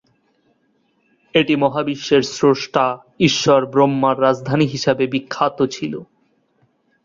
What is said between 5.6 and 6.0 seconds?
ছিল।